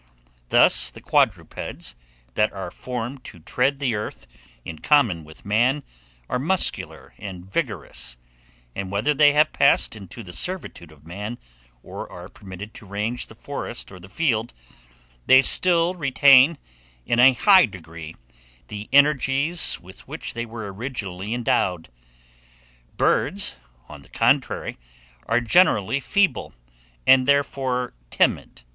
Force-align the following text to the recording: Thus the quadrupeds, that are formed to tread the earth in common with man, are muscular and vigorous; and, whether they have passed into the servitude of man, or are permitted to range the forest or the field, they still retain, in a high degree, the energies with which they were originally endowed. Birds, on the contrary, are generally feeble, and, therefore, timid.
Thus 0.49 0.89
the 0.89 0.99
quadrupeds, 0.99 1.93
that 2.33 2.51
are 2.53 2.71
formed 2.71 3.23
to 3.25 3.37
tread 3.39 3.77
the 3.77 3.93
earth 3.93 4.25
in 4.65 4.79
common 4.79 5.23
with 5.23 5.45
man, 5.45 5.83
are 6.27 6.39
muscular 6.39 7.13
and 7.19 7.45
vigorous; 7.45 8.17
and, 8.75 8.89
whether 8.89 9.13
they 9.13 9.33
have 9.33 9.53
passed 9.53 9.95
into 9.95 10.23
the 10.23 10.33
servitude 10.33 10.91
of 10.91 11.05
man, 11.05 11.37
or 11.83 12.11
are 12.11 12.29
permitted 12.29 12.73
to 12.73 12.85
range 12.87 13.27
the 13.27 13.35
forest 13.35 13.91
or 13.91 13.99
the 13.99 14.09
field, 14.09 14.55
they 15.27 15.43
still 15.43 15.93
retain, 15.93 16.57
in 17.05 17.19
a 17.19 17.33
high 17.33 17.67
degree, 17.67 18.15
the 18.69 18.89
energies 18.91 19.79
with 19.79 20.07
which 20.07 20.33
they 20.33 20.47
were 20.47 20.73
originally 20.73 21.31
endowed. 21.31 21.89
Birds, 22.97 23.57
on 23.87 24.01
the 24.01 24.09
contrary, 24.09 24.79
are 25.27 25.41
generally 25.41 25.99
feeble, 25.99 26.55
and, 27.05 27.27
therefore, 27.27 27.93
timid. 28.09 28.63